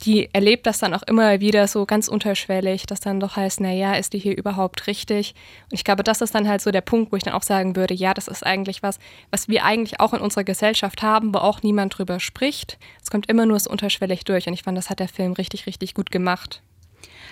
die 0.02 0.28
erlebt 0.32 0.66
das 0.66 0.78
dann 0.78 0.94
auch 0.94 1.02
immer 1.04 1.40
wieder 1.40 1.68
so 1.68 1.86
ganz 1.86 2.08
unterschwellig, 2.08 2.86
dass 2.86 3.00
dann 3.00 3.20
doch 3.20 3.36
heißt, 3.36 3.60
naja, 3.60 3.94
ist 3.94 4.12
die 4.12 4.18
hier 4.18 4.36
überhaupt 4.36 4.86
richtig? 4.86 5.34
Und 5.70 5.74
ich 5.74 5.84
glaube, 5.84 6.02
das 6.02 6.20
ist 6.20 6.34
dann 6.34 6.48
halt 6.48 6.60
so 6.60 6.70
der 6.70 6.80
Punkt, 6.80 7.12
wo 7.12 7.16
ich 7.16 7.22
dann 7.22 7.34
auch 7.34 7.42
sagen 7.42 7.76
würde, 7.76 7.94
ja, 7.94 8.12
das 8.12 8.28
ist 8.28 8.44
eigentlich 8.44 8.82
was, 8.82 8.98
was 9.30 9.48
wir 9.48 9.64
eigentlich 9.64 10.00
auch 10.00 10.12
in 10.12 10.20
unserer 10.20 10.44
Gesellschaft 10.44 11.02
haben, 11.02 11.32
wo 11.32 11.38
auch 11.38 11.62
niemand 11.62 11.96
drüber 11.96 12.18
spricht. 12.18 12.78
Es 13.00 13.10
kommt 13.10 13.28
immer 13.28 13.46
nur 13.46 13.60
so 13.60 13.70
unterschwellig 13.70 14.24
durch 14.24 14.46
und 14.46 14.54
ich 14.54 14.64
fand, 14.64 14.76
das 14.76 14.90
hat 14.90 14.98
der 14.98 15.08
Film 15.08 15.32
richtig, 15.32 15.66
richtig 15.66 15.94
gut 15.94 16.10
gemacht. 16.10 16.62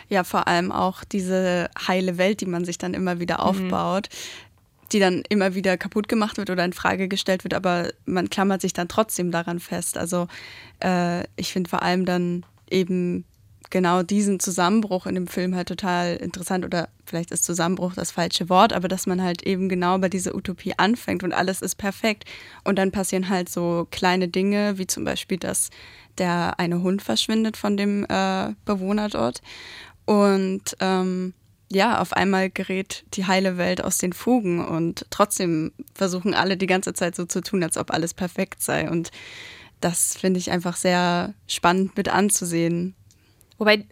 Ja, 0.08 0.24
vor 0.24 0.48
allem 0.48 0.72
auch 0.72 1.04
diese 1.04 1.70
heile 1.86 2.18
Welt, 2.18 2.40
die 2.40 2.46
man 2.46 2.64
sich 2.64 2.78
dann 2.78 2.94
immer 2.94 3.20
wieder 3.20 3.38
mhm. 3.38 3.40
aufbaut. 3.40 4.08
Mhm 4.10 4.50
die 4.92 4.98
dann 4.98 5.22
immer 5.28 5.54
wieder 5.54 5.76
kaputt 5.76 6.08
gemacht 6.08 6.36
wird 6.36 6.50
oder 6.50 6.64
in 6.64 6.72
Frage 6.72 7.08
gestellt 7.08 7.44
wird, 7.44 7.54
aber 7.54 7.90
man 8.06 8.28
klammert 8.28 8.60
sich 8.60 8.72
dann 8.72 8.88
trotzdem 8.88 9.30
daran 9.30 9.60
fest. 9.60 9.96
Also 9.96 10.26
äh, 10.82 11.24
ich 11.36 11.52
finde 11.52 11.70
vor 11.70 11.82
allem 11.82 12.04
dann 12.04 12.44
eben 12.70 13.24
genau 13.70 14.02
diesen 14.02 14.40
Zusammenbruch 14.40 15.06
in 15.06 15.14
dem 15.14 15.28
Film 15.28 15.54
halt 15.54 15.68
total 15.68 16.16
interessant 16.16 16.64
oder 16.64 16.88
vielleicht 17.04 17.30
ist 17.30 17.44
Zusammenbruch 17.44 17.94
das 17.94 18.10
falsche 18.10 18.48
Wort, 18.48 18.72
aber 18.72 18.88
dass 18.88 19.06
man 19.06 19.22
halt 19.22 19.42
eben 19.46 19.68
genau 19.68 19.98
bei 19.98 20.08
dieser 20.08 20.34
Utopie 20.34 20.74
anfängt 20.76 21.22
und 21.22 21.32
alles 21.32 21.62
ist 21.62 21.76
perfekt. 21.76 22.24
Und 22.64 22.78
dann 22.78 22.90
passieren 22.90 23.28
halt 23.28 23.48
so 23.48 23.86
kleine 23.90 24.28
Dinge, 24.28 24.78
wie 24.78 24.86
zum 24.86 25.04
Beispiel, 25.04 25.38
dass 25.38 25.70
der 26.18 26.58
eine 26.58 26.82
Hund 26.82 27.02
verschwindet 27.02 27.56
von 27.56 27.76
dem 27.76 28.04
äh, 28.08 28.54
Bewohner 28.64 29.08
dort 29.08 29.40
und 30.04 30.76
ähm, 30.80 31.34
ja, 31.72 32.00
auf 32.00 32.12
einmal 32.12 32.50
gerät 32.50 33.04
die 33.14 33.26
heile 33.26 33.56
Welt 33.56 33.82
aus 33.82 33.98
den 33.98 34.12
Fugen 34.12 34.64
und 34.64 35.06
trotzdem 35.10 35.70
versuchen 35.94 36.34
alle 36.34 36.56
die 36.56 36.66
ganze 36.66 36.94
Zeit 36.94 37.14
so 37.14 37.26
zu 37.26 37.40
tun, 37.42 37.62
als 37.62 37.76
ob 37.76 37.92
alles 37.92 38.12
perfekt 38.12 38.60
sei. 38.60 38.90
Und 38.90 39.12
das 39.80 40.16
finde 40.16 40.38
ich 40.38 40.50
einfach 40.50 40.76
sehr 40.76 41.34
spannend 41.46 41.96
mit 41.96 42.08
anzusehen. 42.08 42.94
Wobei 43.58 43.84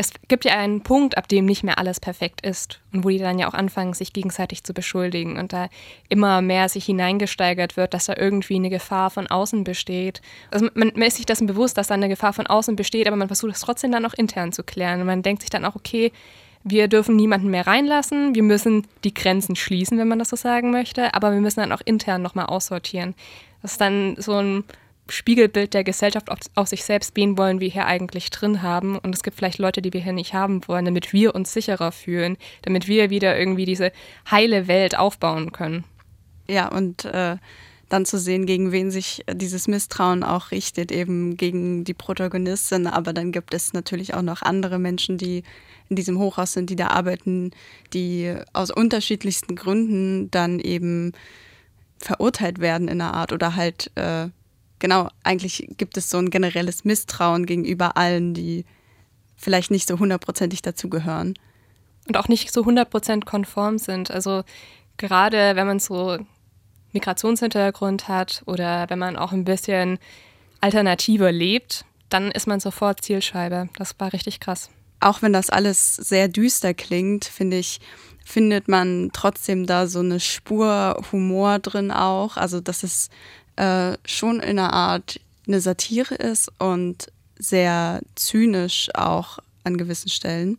es 0.00 0.12
gibt 0.28 0.44
ja 0.44 0.52
einen 0.52 0.82
Punkt, 0.82 1.18
ab 1.18 1.26
dem 1.26 1.44
nicht 1.44 1.64
mehr 1.64 1.76
alles 1.76 1.98
perfekt 1.98 2.46
ist 2.46 2.80
und 2.92 3.02
wo 3.02 3.08
die 3.08 3.18
dann 3.18 3.40
ja 3.40 3.48
auch 3.48 3.54
anfangen, 3.54 3.94
sich 3.94 4.12
gegenseitig 4.12 4.62
zu 4.62 4.72
beschuldigen 4.72 5.38
und 5.38 5.52
da 5.52 5.68
immer 6.08 6.40
mehr 6.40 6.68
sich 6.68 6.84
hineingesteigert 6.84 7.76
wird, 7.76 7.94
dass 7.94 8.06
da 8.06 8.14
irgendwie 8.16 8.54
eine 8.54 8.70
Gefahr 8.70 9.10
von 9.10 9.26
außen 9.26 9.64
besteht. 9.64 10.22
Also 10.52 10.68
man, 10.74 10.92
man 10.94 11.02
ist 11.02 11.16
sich 11.16 11.26
dessen 11.26 11.48
bewusst, 11.48 11.76
dass 11.76 11.88
da 11.88 11.94
eine 11.94 12.08
Gefahr 12.08 12.32
von 12.32 12.46
außen 12.46 12.76
besteht, 12.76 13.08
aber 13.08 13.16
man 13.16 13.26
versucht 13.26 13.56
es 13.56 13.60
trotzdem 13.60 13.90
dann 13.90 14.06
auch 14.06 14.14
intern 14.14 14.52
zu 14.52 14.62
klären. 14.62 15.00
Und 15.00 15.08
man 15.08 15.22
denkt 15.22 15.42
sich 15.42 15.50
dann 15.50 15.64
auch, 15.64 15.74
okay, 15.74 16.12
wir 16.62 16.86
dürfen 16.86 17.16
niemanden 17.16 17.50
mehr 17.50 17.66
reinlassen, 17.66 18.36
wir 18.36 18.44
müssen 18.44 18.86
die 19.02 19.14
Grenzen 19.14 19.56
schließen, 19.56 19.98
wenn 19.98 20.08
man 20.08 20.20
das 20.20 20.28
so 20.28 20.36
sagen 20.36 20.70
möchte, 20.70 21.12
aber 21.14 21.32
wir 21.32 21.40
müssen 21.40 21.60
dann 21.60 21.72
auch 21.72 21.82
intern 21.84 22.22
nochmal 22.22 22.46
aussortieren. 22.46 23.14
Das 23.62 23.72
ist 23.72 23.80
dann 23.80 24.14
so 24.16 24.34
ein 24.34 24.64
Spiegelbild 25.08 25.74
der 25.74 25.84
Gesellschaft 25.84 26.30
auf, 26.30 26.38
auf, 26.54 26.68
sich 26.68 26.84
selbst, 26.84 27.16
wen 27.16 27.38
wollen 27.38 27.60
wir 27.60 27.68
hier 27.68 27.86
eigentlich 27.86 28.30
drin 28.30 28.62
haben. 28.62 28.98
Und 28.98 29.14
es 29.14 29.22
gibt 29.22 29.36
vielleicht 29.36 29.58
Leute, 29.58 29.82
die 29.82 29.92
wir 29.92 30.00
hier 30.00 30.12
nicht 30.12 30.34
haben 30.34 30.66
wollen, 30.68 30.84
damit 30.84 31.12
wir 31.12 31.34
uns 31.34 31.52
sicherer 31.52 31.92
fühlen, 31.92 32.36
damit 32.62 32.88
wir 32.88 33.10
wieder 33.10 33.38
irgendwie 33.38 33.64
diese 33.64 33.92
heile 34.30 34.68
Welt 34.68 34.98
aufbauen 34.98 35.52
können. 35.52 35.84
Ja, 36.48 36.68
und 36.68 37.04
äh, 37.04 37.36
dann 37.88 38.04
zu 38.04 38.18
sehen, 38.18 38.46
gegen 38.46 38.72
wen 38.72 38.90
sich 38.90 39.24
dieses 39.32 39.66
Misstrauen 39.66 40.22
auch 40.22 40.50
richtet, 40.50 40.92
eben 40.92 41.36
gegen 41.36 41.84
die 41.84 41.94
Protagonistin. 41.94 42.86
Aber 42.86 43.12
dann 43.12 43.32
gibt 43.32 43.54
es 43.54 43.72
natürlich 43.72 44.14
auch 44.14 44.22
noch 44.22 44.42
andere 44.42 44.78
Menschen, 44.78 45.16
die 45.16 45.42
in 45.88 45.96
diesem 45.96 46.18
Hochhaus 46.18 46.52
sind, 46.52 46.70
die 46.70 46.76
da 46.76 46.88
arbeiten, 46.88 47.52
die 47.94 48.34
aus 48.52 48.70
unterschiedlichsten 48.70 49.56
Gründen 49.56 50.30
dann 50.30 50.60
eben 50.60 51.12
verurteilt 51.98 52.60
werden 52.60 52.88
in 52.88 53.00
einer 53.00 53.14
Art 53.14 53.32
oder 53.32 53.56
halt 53.56 53.90
äh, 53.96 54.28
genau, 54.78 55.08
eigentlich 55.22 55.68
gibt 55.76 55.96
es 55.96 56.10
so 56.10 56.18
ein 56.18 56.30
generelles 56.30 56.84
Misstrauen 56.84 57.46
gegenüber 57.46 57.96
allen, 57.96 58.34
die 58.34 58.64
vielleicht 59.36 59.70
nicht 59.70 59.88
so 59.88 59.98
hundertprozentig 59.98 60.62
dazugehören. 60.62 61.34
Und 62.06 62.16
auch 62.16 62.28
nicht 62.28 62.52
so 62.52 62.64
hundertprozentig 62.64 63.28
konform 63.28 63.78
sind. 63.78 64.10
Also 64.10 64.42
gerade 64.96 65.56
wenn 65.56 65.66
man 65.66 65.78
so 65.78 66.18
Migrationshintergrund 66.92 68.08
hat 68.08 68.42
oder 68.46 68.88
wenn 68.88 68.98
man 68.98 69.16
auch 69.16 69.32
ein 69.32 69.44
bisschen 69.44 69.98
alternativer 70.60 71.30
lebt, 71.30 71.84
dann 72.08 72.30
ist 72.30 72.46
man 72.46 72.60
sofort 72.60 73.02
Zielscheibe. 73.02 73.68
Das 73.76 73.94
war 73.98 74.12
richtig 74.12 74.40
krass. 74.40 74.70
Auch 75.00 75.22
wenn 75.22 75.32
das 75.32 75.50
alles 75.50 75.94
sehr 75.94 76.28
düster 76.28 76.74
klingt, 76.74 77.24
finde 77.24 77.58
ich, 77.58 77.80
findet 78.24 78.68
man 78.68 79.10
trotzdem 79.12 79.66
da 79.66 79.86
so 79.86 80.00
eine 80.00 80.18
Spur 80.18 81.00
Humor 81.12 81.58
drin 81.60 81.90
auch. 81.90 82.36
Also, 82.36 82.60
dass 82.60 82.82
es 82.82 83.10
äh, 83.58 83.98
schon 84.04 84.40
in 84.40 84.58
einer 84.58 84.72
Art 84.72 85.20
eine 85.46 85.60
Satire 85.60 86.14
ist 86.14 86.50
und 86.58 87.10
sehr 87.38 88.00
zynisch 88.14 88.88
auch 88.94 89.38
an 89.64 89.76
gewissen 89.76 90.08
Stellen. 90.08 90.58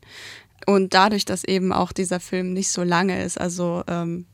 Und 0.65 0.94
dadurch, 0.94 1.25
dass 1.25 1.44
eben 1.44 1.72
auch 1.72 1.91
dieser 1.91 2.20
Film 2.20 2.53
nicht 2.53 2.70
so 2.70 2.84
lange 2.84 3.24
ist, 3.24 3.39
also 3.39 3.84
ähm, 3.88 4.25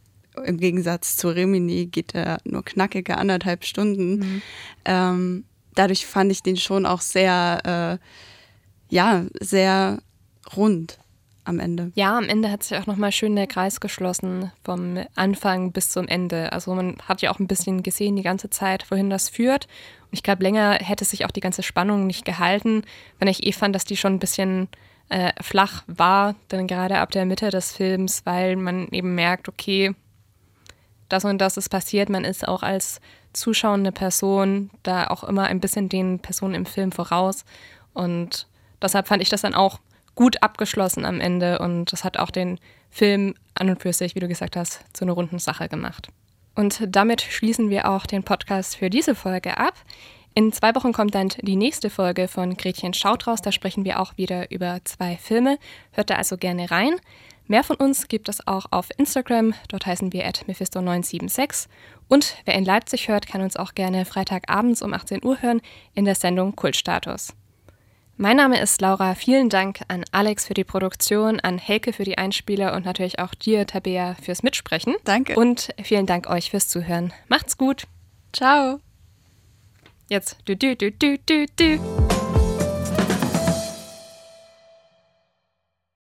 im 0.44 0.58
Gegensatz 0.58 1.16
zu 1.16 1.30
Rimini 1.30 1.86
geht 1.86 2.16
er 2.16 2.40
nur 2.44 2.66
knackige 2.66 3.18
anderthalb 3.18 3.64
Stunden, 3.64 4.18
mhm. 4.18 4.42
ähm, 4.86 5.44
dadurch 5.76 6.06
fand 6.06 6.32
ich 6.32 6.42
den 6.42 6.58
schon 6.58 6.86
auch 6.86 7.02
sehr, 7.02 8.00
äh, 8.02 8.94
ja, 8.94 9.26
sehr 9.40 10.00
rund 10.56 10.98
am 11.46 11.60
Ende. 11.60 11.92
Ja, 11.96 12.18
am 12.18 12.28
Ende 12.28 12.52
hat 12.52 12.64
sich 12.64 12.78
auch 12.78 12.88
nochmal 12.88 13.12
schön 13.12 13.36
der 13.36 13.48
Kreis 13.48 13.80
geschlossen, 13.80 14.52
vom 14.64 15.00
Anfang 15.16 15.72
bis 15.72 15.90
zum 15.90 16.08
Ende. 16.08 16.52
Also 16.52 16.74
man 16.74 16.98
hat 17.08 17.22
ja 17.22 17.32
auch 17.32 17.40
ein 17.40 17.48
bisschen 17.48 17.84
gesehen 17.84 18.16
die 18.16 18.24
ganze 18.24 18.50
Zeit, 18.50 18.90
wohin 18.92 19.10
das 19.10 19.30
führt. 19.30 19.68
Und 20.04 20.14
ich 20.14 20.24
glaube, 20.24 20.44
länger 20.44 20.74
hätte 20.74 21.06
sich 21.06 21.26
auch 21.26 21.32
die 21.32 21.42
ganze 21.42 21.64
Spannung 21.64 22.08
nicht 22.08 22.26
gehalten, 22.26 22.84
wenn 23.20 23.28
ich 23.28 23.46
eh 23.46 23.52
fand, 23.52 23.76
dass 23.76 23.86
die 23.86 23.98
schon 23.98 24.14
ein 24.14 24.20
bisschen 24.20 24.68
äh, 25.10 25.32
flach 25.42 25.84
war, 25.88 26.36
dann 26.48 26.68
gerade 26.68 26.98
ab 26.98 27.12
der 27.12 27.26
Mitte 27.26 27.50
des 27.50 27.72
Films, 27.72 28.26
weil 28.26 28.56
man 28.56 28.88
eben 28.90 29.16
merkt, 29.16 29.48
okay, 29.48 29.94
das 31.10 31.26
und 31.26 31.38
das 31.38 31.58
ist 31.58 31.70
passiert. 31.70 32.10
Man 32.10 32.24
ist 32.24 32.48
auch 32.48 32.64
als 32.64 33.00
zuschauende 33.34 33.92
Person 33.92 34.72
da 34.84 35.08
auch 35.08 35.24
immer 35.24 35.44
ein 35.44 35.60
bisschen 35.60 35.90
den 35.90 36.20
Personen 36.20 36.56
im 36.56 36.66
Film 36.66 36.92
voraus. 36.92 37.46
Und 37.94 38.48
deshalb 38.82 39.08
fand 39.08 39.22
ich 39.22 39.30
das 39.30 39.42
dann 39.42 39.54
auch 39.54 39.80
gut 40.16 40.42
abgeschlossen 40.42 41.06
am 41.06 41.22
Ende 41.22 41.60
und 41.60 41.92
das 41.92 42.04
hat 42.04 42.18
auch 42.18 42.32
den 42.32 42.60
Film 42.90 43.36
an 43.54 43.70
und 43.70 43.82
für 43.82 43.94
sich, 43.94 44.16
wie 44.16 44.20
du 44.20 44.28
gesagt 44.28 44.56
hast, 44.56 44.84
zu 44.94 45.06
einer 45.06 45.14
runden 45.14 45.40
Sache 45.40 45.70
gemacht. 45.70 46.08
Und 46.56 46.82
damit 46.88 47.22
schließen 47.22 47.70
wir 47.70 47.90
auch 47.90 48.06
den 48.06 48.24
Podcast 48.24 48.78
für 48.78 48.90
diese 48.90 49.14
Folge 49.14 49.58
ab. 49.58 49.74
In 50.34 50.52
zwei 50.52 50.74
Wochen 50.76 50.94
kommt 50.94 51.16
dann 51.16 51.30
die 51.42 51.56
nächste 51.56 51.90
Folge 51.90 52.28
von 52.28 52.56
Gretchen 52.58 52.94
Schaut 52.94 53.28
raus. 53.28 53.42
Da 53.42 53.52
sprechen 53.52 53.86
wir 53.86 54.00
auch 54.00 54.18
wieder 54.18 54.52
über 54.52 54.80
zwei 54.84 55.18
Filme. 55.18 55.58
Hört 55.92 56.10
da 56.10 56.16
also 56.16 56.38
gerne 56.38 56.72
rein. 56.72 56.96
Mehr 57.48 57.64
von 57.64 57.76
uns 57.76 58.08
gibt 58.08 58.28
es 58.28 58.46
auch 58.48 58.66
auf 58.72 58.90
Instagram. 58.98 59.54
Dort 59.70 59.86
heißen 59.86 60.12
wir 60.14 60.26
at 60.26 60.46
Mephisto976. 60.48 61.68
Und 62.08 62.38
wer 62.46 62.56
in 62.56 62.66
Leipzig 62.66 63.08
hört, 63.08 63.28
kann 63.28 63.42
uns 63.42 63.56
auch 63.56 63.76
gerne 63.76 64.06
Freitagabends 64.06 64.82
um 64.82 64.94
18 64.94 65.24
Uhr 65.24 65.42
hören 65.42 65.62
in 65.94 66.06
der 66.06 66.16
Sendung 66.16 66.56
Kultstatus. 66.56 67.34
Mein 68.18 68.38
Name 68.38 68.62
ist 68.62 68.80
Laura. 68.80 69.14
Vielen 69.14 69.50
Dank 69.50 69.82
an 69.90 70.06
Alex 70.12 70.48
für 70.48 70.54
die 70.54 70.64
Produktion, 70.64 71.42
an 71.42 71.58
Helke 71.58 71.92
für 71.92 72.06
die 72.06 72.18
Einspieler 72.18 72.74
und 72.74 72.86
natürlich 72.86 73.20
auch 73.20 73.34
dir, 73.34 73.68
Tabea, 73.68 74.16
fürs 74.22 74.42
Mitsprechen. 74.42 74.96
Danke. 75.04 75.36
Und 75.36 75.74
vielen 75.84 76.06
Dank 76.06 76.30
euch 76.30 76.50
fürs 76.50 76.70
Zuhören. 76.70 77.12
Macht's 77.28 77.58
gut. 77.58 77.88
Ciao. 78.32 78.80
Jetzt 80.08 80.38
du 80.46 80.56
du 80.56 80.78
du 80.78 80.92
du 80.92 81.18
du 81.18 81.46
du. 81.58 82.15